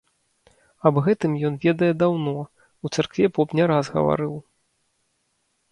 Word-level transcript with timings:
Аб 0.89 0.95
гэтым 1.07 1.31
ён 1.49 1.59
ведае 1.65 1.89
даўно, 2.05 2.33
у 2.85 2.93
царкве 2.95 3.25
поп 3.37 3.47
не 3.61 3.73
раз 3.75 3.85
гаварыў. 3.99 4.35